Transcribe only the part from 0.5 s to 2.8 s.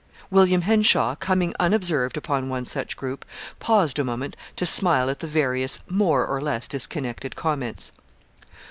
Henshaw, coming unobserved upon one